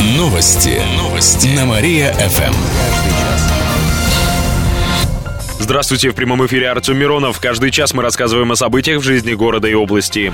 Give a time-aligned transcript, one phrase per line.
[0.00, 0.80] Новости.
[0.96, 1.48] Новости.
[1.48, 2.54] На Мария-ФМ.
[5.58, 7.38] Здравствуйте, в прямом эфире Артем Миронов.
[7.38, 10.32] Каждый час мы рассказываем о событиях в жизни города и области.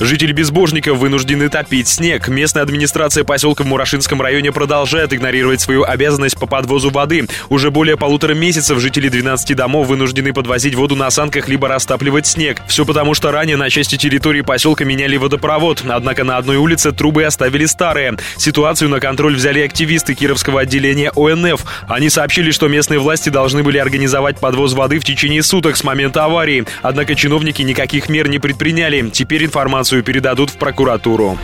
[0.00, 2.28] Жители Безбожников вынуждены топить снег.
[2.28, 7.28] Местная администрация поселка в Мурашинском районе продолжает игнорировать свою обязанность по подвозу воды.
[7.50, 12.62] Уже более полутора месяцев жители 12 домов вынуждены подвозить воду на санках либо растапливать снег.
[12.66, 15.84] Все потому, что ранее на части территории поселка меняли водопровод.
[15.86, 18.16] Однако на одной улице трубы оставили старые.
[18.38, 21.62] Ситуацию на контроль взяли активисты Кировского отделения ОНФ.
[21.88, 26.24] Они сообщили, что местные власти должны были организовать подвоз воды в течение суток с момента
[26.24, 26.64] аварии.
[26.80, 29.10] Однако чиновники никаких мер не предприняли.
[29.10, 31.38] Теперь информацию информацию передадут в прокуратуру.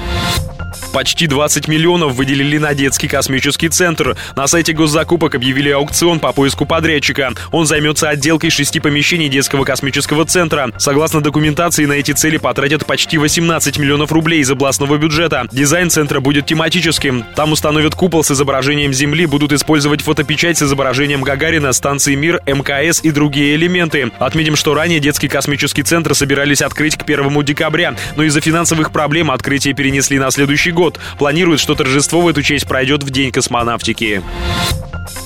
[0.97, 4.17] Почти 20 миллионов выделили на детский космический центр.
[4.35, 7.35] На сайте госзакупок объявили аукцион по поиску подрядчика.
[7.53, 10.71] Он займется отделкой шести помещений детского космического центра.
[10.79, 15.47] Согласно документации, на эти цели потратят почти 18 миллионов рублей из областного бюджета.
[15.53, 17.27] Дизайн центра будет тематическим.
[17.35, 23.05] Там установят купол с изображением Земли, будут использовать фотопечать с изображением Гагарина, станции Мир, МКС
[23.05, 24.13] и другие элементы.
[24.19, 29.31] Отметим, что ранее детский космический центр собирались открыть к 1 декабря, но из-за финансовых проблем
[29.31, 31.01] открытие перенесли на следующий год год.
[31.19, 34.23] Планируют, что торжество в эту честь пройдет в День космонавтики.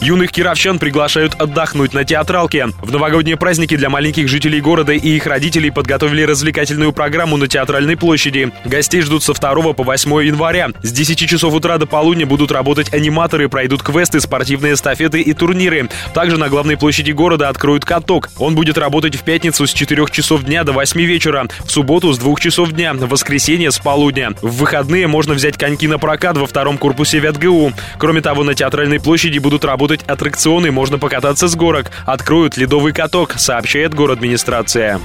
[0.00, 2.68] Юных кировчан приглашают отдохнуть на театралке.
[2.80, 7.98] В новогодние праздники для маленьких жителей города и их родителей подготовили развлекательную программу на Театральной
[7.98, 8.50] площади.
[8.64, 10.70] Гостей ждут со 2 по 8 января.
[10.82, 15.90] С 10 часов утра до полудня будут работать аниматоры, пройдут квесты, спортивные эстафеты и турниры.
[16.14, 18.30] Также на главной площади города откроют каток.
[18.38, 22.18] Он будет работать в пятницу с 4 часов дня до 8 вечера, в субботу с
[22.18, 24.30] 2 часов дня, в воскресенье с полудня.
[24.40, 27.74] В выходные можно взять коньки на прокат во втором корпусе ВятГУ.
[27.98, 31.90] Кроме того, на Театральной площади будут работать работать аттракционы, можно покататься с горок.
[32.06, 35.00] Откроют ледовый каток, сообщает город администрация.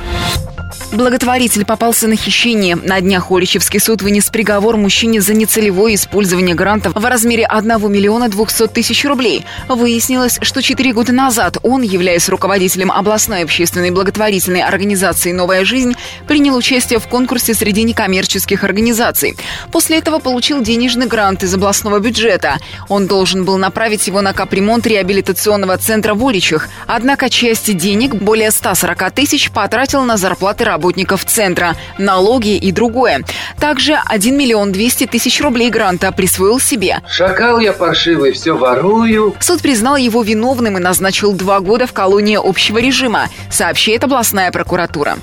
[0.91, 2.75] Благотворитель попался на хищение.
[2.75, 8.29] На днях Оличевский суд вынес приговор мужчине за нецелевое использование грантов в размере 1 миллиона
[8.29, 9.45] 200 тысяч рублей.
[9.67, 15.95] Выяснилось, что 4 года назад он, являясь руководителем областной общественной благотворительной организации «Новая жизнь»,
[16.27, 19.35] принял участие в конкурсе среди некоммерческих организаций.
[19.71, 22.57] После этого получил денежный грант из областного бюджета.
[22.87, 26.69] Он должен был направить его на капремонт реабилитационного центра в Оличах.
[26.87, 33.23] Однако части денег, более 140 тысяч, потратил на зарплаты работников центра, налоги и другое.
[33.59, 37.01] Также 1 миллион 200 тысяч рублей гранта присвоил себе.
[37.09, 39.35] Шакал я паршивый, все ворую.
[39.39, 45.17] Суд признал его виновным и назначил два года в колонии общего режима, сообщает областная прокуратура.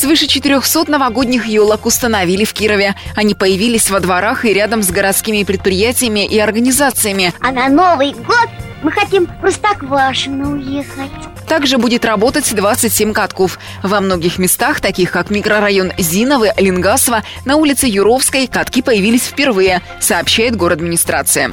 [0.00, 2.94] Свыше 400 новогодних елок установили в Кирове.
[3.14, 7.34] Они появились во дворах и рядом с городскими предприятиями и организациями.
[7.42, 8.48] А на Новый год
[8.82, 11.10] мы хотим в Простоквашино уехать.
[11.46, 13.58] Также будет работать 27 катков.
[13.82, 20.56] Во многих местах, таких как микрорайон Зиновы, Ленгасова, на улице Юровской, катки появились впервые, сообщает
[20.56, 21.52] город администрация.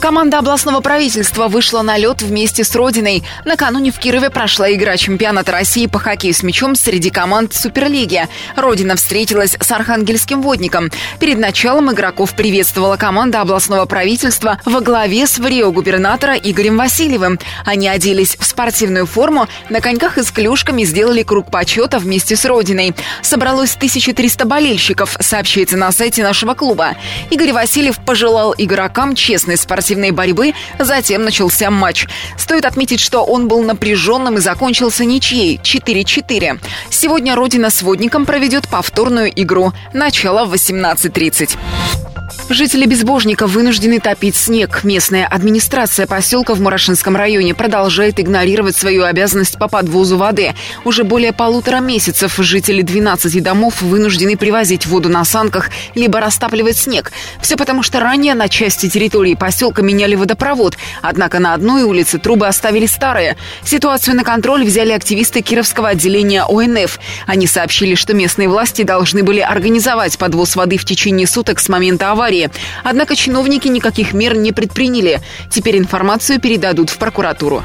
[0.00, 3.24] Команда областного правительства вышла на лед вместе с Родиной.
[3.44, 8.28] Накануне в Кирове прошла игра чемпионата России по хоккею с мячом среди команд Суперлиги.
[8.54, 10.90] Родина встретилась с Архангельским водником.
[11.18, 17.40] Перед началом игроков приветствовала команда областного правительства во главе с варио-губернатора Игорем Васильевым.
[17.64, 22.44] Они оделись в спортивную форму, на коньках и с клюшками сделали круг почета вместе с
[22.44, 22.94] Родиной.
[23.20, 26.94] Собралось 1300 болельщиков, сообщается на сайте нашего клуба.
[27.30, 30.52] Игорь Васильев пожелал игрокам честной спортивной спортивной борьбы.
[30.78, 32.06] Затем начался матч.
[32.36, 36.60] Стоит отметить, что он был напряженным и закончился ничьей 4-4.
[36.90, 39.72] Сегодня Родина с водником проведет повторную игру.
[39.94, 42.17] Начало в 18.30.
[42.50, 44.82] Жители Безбожника вынуждены топить снег.
[44.82, 50.54] Местная администрация поселка в Мурашинском районе продолжает игнорировать свою обязанность по подвозу воды.
[50.86, 57.12] Уже более полутора месяцев жители 12 домов вынуждены привозить воду на санках либо растапливать снег.
[57.42, 60.78] Все потому, что ранее на части территории поселка меняли водопровод.
[61.02, 63.36] Однако на одной улице трубы оставили старые.
[63.62, 66.98] Ситуацию на контроль взяли активисты Кировского отделения ОНФ.
[67.26, 72.10] Они сообщили, что местные власти должны были организовать подвоз воды в течение суток с момента
[72.10, 72.50] аварии аварии.
[72.84, 75.20] Однако чиновники никаких мер не предприняли.
[75.50, 77.62] Теперь информацию передадут в прокуратуру.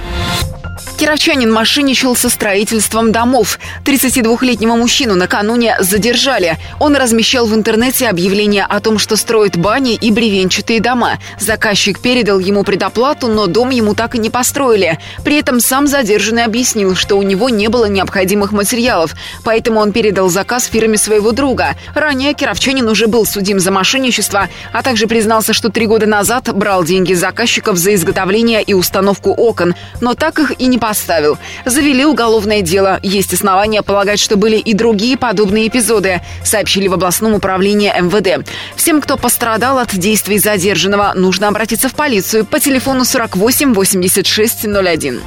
[0.97, 3.59] Кировчанин мошенничал со строительством домов.
[3.83, 6.57] 32-летнего мужчину накануне задержали.
[6.79, 11.19] Он размещал в интернете объявление о том, что строит бани и бревенчатые дома.
[11.39, 14.99] Заказчик передал ему предоплату, но дом ему так и не построили.
[15.25, 20.29] При этом сам задержанный объяснил, что у него не было необходимых материалов, поэтому он передал
[20.29, 21.75] заказ фирме своего друга.
[21.95, 26.83] Ранее Кировчанин уже был судим за мошенничество, а также признался, что три года назад брал
[26.83, 31.37] деньги заказчиков за изготовление и установку окон, но так их и не поставил поставил.
[31.65, 32.99] Завели уголовное дело.
[33.03, 38.47] Есть основания полагать, что были и другие подобные эпизоды, сообщили в областном управлении МВД.
[38.75, 45.21] Всем, кто пострадал от действий задержанного, нужно обратиться в полицию по телефону 48 86 01.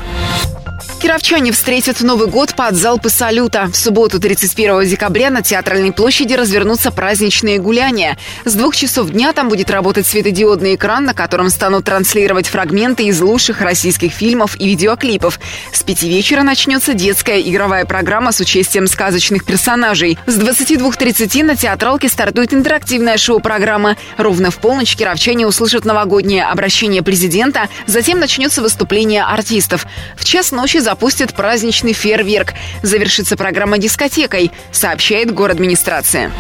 [0.99, 3.69] Кировчане встретят Новый год под залпы салюта.
[3.71, 8.17] В субботу, 31 декабря, на Театральной площади развернутся праздничные гуляния.
[8.47, 13.21] С двух часов дня там будет работать светодиодный экран, на котором станут транслировать фрагменты из
[13.21, 15.39] лучших российских фильмов и видеоклипов.
[15.71, 20.19] С пяти вечера начнется детская игровая программа с участием сказочных персонажей.
[20.27, 23.97] С 22.30 на театралке стартует интерактивная шоу-программа.
[24.17, 29.87] Ровно в полночь кировчане услышат новогоднее обращение президента, затем начнется выступление артистов.
[30.17, 32.55] В час ночи запустят праздничный фейерверк.
[32.83, 36.31] Завершится программа дискотекой, сообщает город администрация.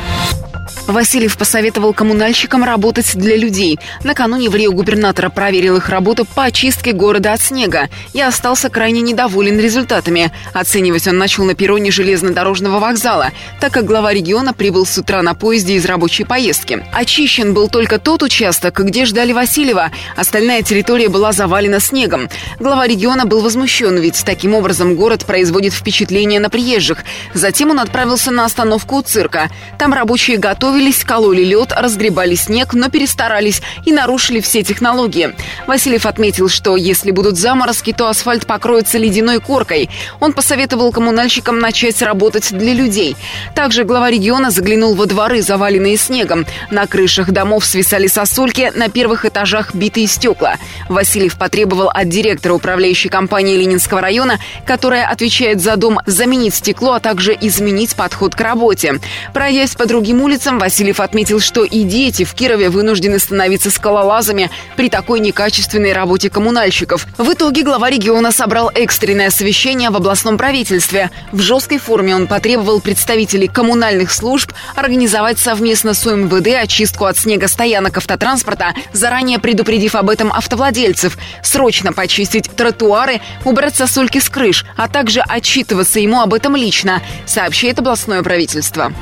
[0.86, 3.78] Васильев посоветовал коммунальщикам работать для людей.
[4.04, 9.00] Накануне в Рио губернатора проверил их работу по очистке города от снега и остался крайне
[9.00, 10.32] недоволен результатами.
[10.52, 15.34] Оценивать он начал на перроне железнодорожного вокзала, так как глава региона прибыл с утра на
[15.34, 16.84] поезде из рабочей поездки.
[16.92, 19.90] Очищен был только тот участок, где ждали Васильева.
[20.16, 22.28] Остальная территория была завалена снегом.
[22.60, 26.98] Глава региона был возмущен, ведь таким образом город производит впечатление на приезжих.
[27.34, 29.50] Затем он отправился на остановку у цирка.
[29.78, 35.34] Там рабочие готовили готовились, кололи лед, разгребали снег, но перестарались и нарушили все технологии.
[35.67, 39.88] Васильев отметил, что если будут заморозки, то асфальт покроется ледяной коркой.
[40.20, 43.17] Он посоветовал коммунальщикам начать работать для людей.
[43.55, 46.44] Также глава региона заглянул во дворы, заваленные снегом.
[46.70, 50.56] На крышах домов свисали сосульки, на первых этажах битые стекла.
[50.90, 57.00] Васильев потребовал от директора управляющей компании Ленинского района, которая отвечает за дом, заменить стекло, а
[57.00, 59.00] также изменить подход к работе.
[59.32, 64.90] Пройдясь по другим улицам, Васильев отметил, что и дети в Кирове вынуждены становиться скалолазами при
[64.90, 67.06] такой некачественной работе коммунальщиков.
[67.18, 71.12] В итоге глава региона собрал экстренное совещание в областном правительстве.
[71.30, 77.46] В жесткой форме он потребовал представителей коммунальных служб организовать совместно с УМВД очистку от снега
[77.46, 84.88] стоянок автотранспорта, заранее предупредив об этом автовладельцев, срочно почистить тротуары, убрать сосульки с крыш, а
[84.88, 88.92] также отчитываться ему об этом лично, сообщает областное правительство.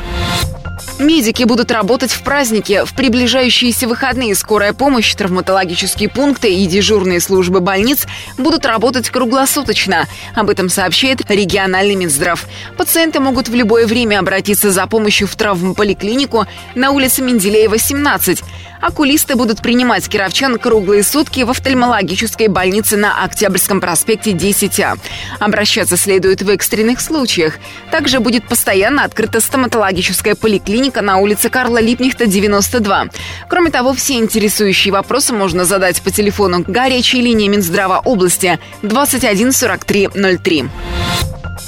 [0.99, 2.85] Медики будут работать в праздники.
[2.85, 8.07] В приближающиеся выходные скорая помощь, травматологические пункты и дежурные службы больниц
[8.39, 10.07] будут работать круглосуточно.
[10.37, 12.47] Об этом сообщает региональный Минздрав.
[12.77, 16.47] Пациенты могут в любое время обратиться за помощью в травмполиклинику
[16.77, 18.45] на улице Менделеева, 17.
[18.85, 24.99] Окулисты будут принимать кировчан круглые сутки в офтальмологической больнице на Октябрьском проспекте 10А.
[25.39, 27.55] Обращаться следует в экстренных случаях.
[27.91, 33.07] Также будет постоянно открыта стоматологическая поликлиника на улице Карла Липнихта, 92.
[33.49, 40.11] Кроме того, все интересующие вопросы можно задать по телефону горячей линии Минздрава области 21 43
[40.43, 40.65] 03.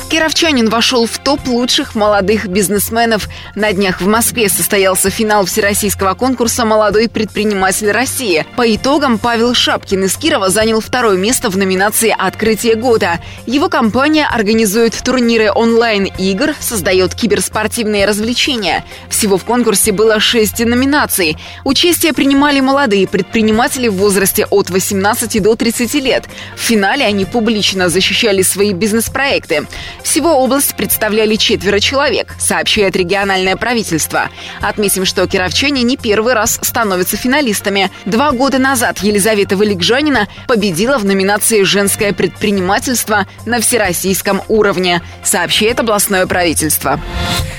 [0.08, 3.28] Кировчанин вошел в топ лучших молодых бизнесменов.
[3.54, 8.46] На днях в Москве состоялся финал всероссийского конкурса «Молодой предприниматель России».
[8.56, 13.20] По итогам Павел Шапкин из Кирова занял второе место в номинации «Открытие года».
[13.46, 18.84] Его компания организует турниры онлайн-игр, создает киберспортивные развлечения.
[19.08, 21.36] Всего в конкурсе было шесть номинаций.
[21.64, 26.24] Участие принимали молодые предприниматели в возрасте от 18 до 30 лет.
[26.56, 29.66] В финале они публично защищали свои бизнес-проекты.
[30.02, 34.30] Всего область представляли четверо человек, сообщает региональное правительство.
[34.60, 37.90] Отметим, что кировчане не первый раз становятся финалистами.
[38.04, 46.26] Два года назад Елизавета Валикжанина победила в номинации «Женское предпринимательство» на всероссийском уровне, сообщает областное
[46.26, 47.00] правительство.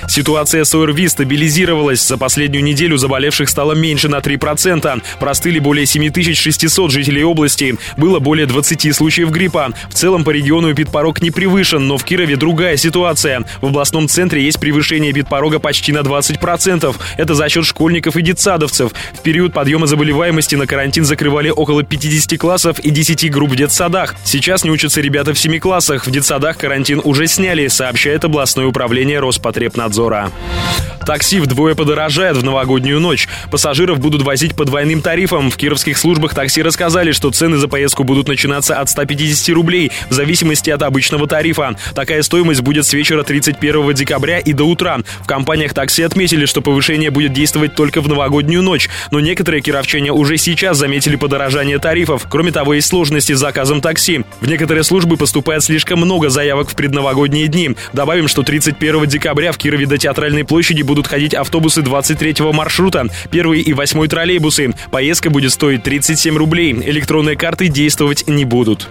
[0.08, 2.06] Ситуация с ОРВИ стабилизировалась.
[2.06, 5.04] За последнюю неделю заболевших стало меньше на 3%.
[5.20, 7.78] Простыли более 7600 жителей области.
[7.98, 9.74] Было более 20 случаев гриппа.
[9.90, 13.44] В целом по региону эпидпорог не превышен, но в Кирове другая ситуация.
[13.60, 16.96] В областном центре есть превышение эпидпорога почти на 20%.
[17.18, 18.94] Это за счет школьников и детсадовцев.
[19.14, 24.16] В период подъема заболеваемости на карантин закрывали около 50 классов и 10 групп в детсадах.
[24.24, 26.08] Сейчас не учатся ребята в 7 классах.
[26.08, 30.32] В детсадах карантин уже сняли, сообщает областное управление Роспотребнадзора.
[31.08, 33.30] Такси вдвое подорожает в новогоднюю ночь.
[33.50, 35.50] Пассажиров будут возить по двойным тарифам.
[35.50, 40.14] В кировских службах такси рассказали, что цены за поездку будут начинаться от 150 рублей в
[40.14, 41.78] зависимости от обычного тарифа.
[41.98, 45.00] Такая стоимость будет с вечера 31 декабря и до утра.
[45.22, 50.12] В компаниях такси отметили, что повышение будет действовать только в новогоднюю ночь, но некоторые кировчане
[50.12, 52.28] уже сейчас заметили подорожание тарифов.
[52.30, 54.22] Кроме того, есть сложности с заказом такси.
[54.42, 57.72] В некоторые службы поступает слишком много заявок в предновогодние дни.
[57.94, 63.62] Добавим, что 31 декабря в Кирове до Театральной площади будут ходить автобусы 23 маршрута, первый
[63.62, 64.76] и восьмой троллейбусы.
[64.92, 66.74] Поездка будет стоить 37 рублей.
[66.74, 68.88] Электронные карты действовать не будут.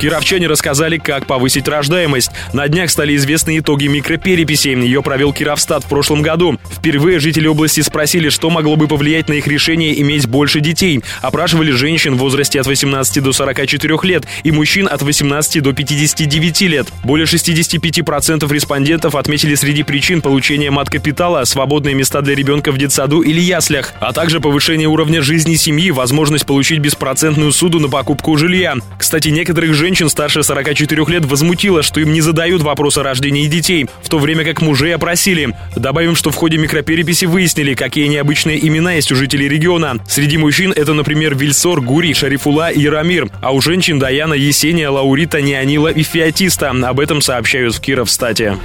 [0.00, 2.15] Кировчане рассказали, как повысить рождаемость.
[2.52, 4.68] На днях стали известны итоги микропереписи.
[4.68, 6.58] Ее провел Кировстат в прошлом году.
[6.70, 11.02] Впервые жители области спросили, что могло бы повлиять на их решение иметь больше детей.
[11.22, 16.60] Опрашивали женщин в возрасте от 18 до 44 лет и мужчин от 18 до 59
[16.62, 16.88] лет.
[17.04, 23.40] Более 65% респондентов отметили среди причин получения мат-капитала свободные места для ребенка в детсаду или
[23.40, 28.74] яслях, а также повышение уровня жизни семьи, возможность получить беспроцентную суду на покупку жилья.
[28.98, 33.86] Кстати, некоторых женщин старше 44 лет возмутило, что им не задают вопрос о рождении детей,
[34.02, 35.54] в то время как мужей опросили.
[35.74, 39.98] Добавим, что в ходе микропереписи выяснили, какие необычные имена есть у жителей региона.
[40.08, 45.42] Среди мужчин это, например, Вильсор, Гурий, Шарифула и Рамир, а у женщин Даяна, Есения, Лаурита,
[45.42, 46.70] Неонила и Феотиста.
[46.70, 48.56] Об этом сообщают в Кировстате.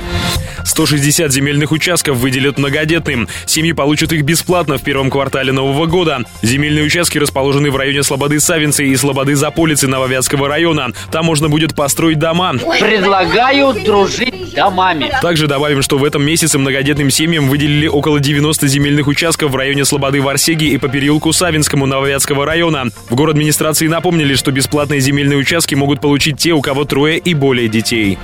[0.64, 3.28] 160 земельных участков выделят многодетным.
[3.46, 6.20] Семьи получат их бесплатно в первом квартале нового года.
[6.44, 10.92] Земельные участки расположены в районе Слободы Савинцы и Слободы Заполицы Нововятского района.
[11.12, 12.54] Там можно будет построить дома.
[12.54, 15.12] Предлагаю Gaio Drugi домами.
[15.22, 19.86] Также добавим, что в этом месяце многодетным семьям выделили около 90 земельных участков в районе
[19.86, 22.86] Слободы Варсеги и по переулку Савинскому Нововятского района.
[23.10, 27.34] В город администрации напомнили, что бесплатные земельные участки могут получить те, у кого трое и
[27.34, 28.18] более детей.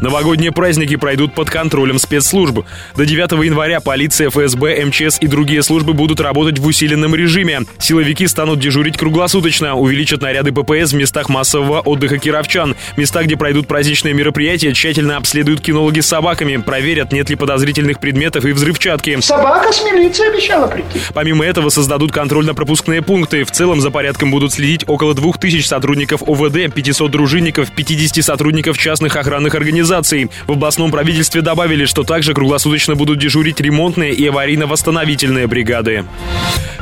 [0.00, 2.60] Новогодние праздники пройдут под контролем спецслужб.
[2.96, 7.60] До 9 января полиция, ФСБ, МЧС и другие службы будут работать в усиленном режиме.
[7.78, 12.76] Силовики станут дежурить круглосуточно, увеличат наряды ППС в местах массового отдыха кировчан.
[12.96, 18.44] Места, где пройдут праздничные мероприятия, тщательно обследуют кинологи с собаками, проверят, нет ли подозрительных предметов
[18.44, 19.18] и взрывчатки.
[19.20, 21.00] Собака с милицией обещала прийти.
[21.12, 23.44] Помимо этого создадут контрольно-пропускные пункты.
[23.44, 29.16] В целом за порядком будут следить около 2000 сотрудников ОВД, 500 дружинников, 50 сотрудников частных
[29.16, 30.30] охранных организаций.
[30.46, 36.04] В областном правительстве добавили, что также круглосуточно будут дежурить ремонтные и аварийно-восстановительные бригады.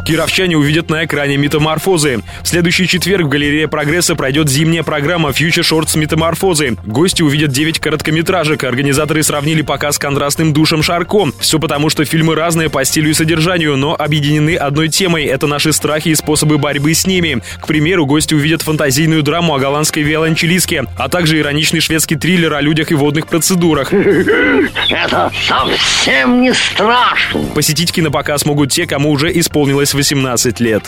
[0.04, 2.20] Кировчане увидят на экране метаморфозы.
[2.42, 6.76] В следующий четверг в галерее «Прогресса» пройдет зимняя программа Future Shorts Метаморфозы.
[6.86, 8.57] Гости увидят 9 короткометражек.
[8.66, 11.32] Организаторы сравнили показ с контрастным душем Шарко.
[11.40, 15.24] Все потому, что фильмы разные по стилю и содержанию, но объединены одной темой.
[15.24, 17.42] Это наши страхи и способы борьбы с ними.
[17.60, 22.60] К примеру, гости увидят фантазийную драму о голландской виолончелистке, а также ироничный шведский триллер о
[22.60, 23.92] людях и водных процедурах.
[23.92, 27.40] Это совсем не страшно.
[27.54, 30.84] Посетить кинопоказ могут те, кому уже исполнилось 18 лет.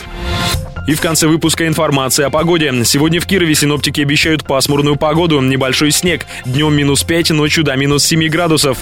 [0.87, 2.73] И в конце выпуска информация о погоде.
[2.85, 6.25] Сегодня в Кирове синоптики обещают пасмурную погоду, небольшой снег.
[6.43, 7.31] Днем минус 5,
[7.61, 8.77] ночью до минус 7 градусов.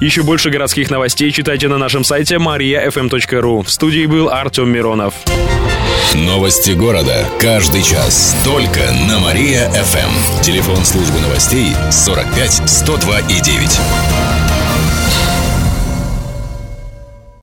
[0.00, 3.62] Еще больше городских новостей читайте на нашем сайте mariafm.ru.
[3.62, 5.14] В студии был Артем Миронов.
[6.14, 7.26] Новости города.
[7.40, 8.36] Каждый час.
[8.44, 10.42] Только на Мария-ФМ.
[10.42, 14.43] Телефон службы новостей 45 102 и 9.